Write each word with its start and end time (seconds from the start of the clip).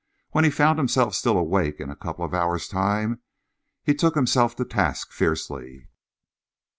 When 0.31 0.43
he 0.45 0.49
found 0.49 0.79
himself 0.79 1.13
still 1.13 1.37
awake 1.37 1.79
in 1.79 1.91
a 1.91 1.95
couple 1.95 2.25
of 2.25 2.33
hours' 2.33 2.67
time, 2.67 3.21
he 3.83 3.93
took 3.93 4.15
himself 4.15 4.55
to 4.55 4.65
task 4.65 5.11
fiercely. 5.11 5.89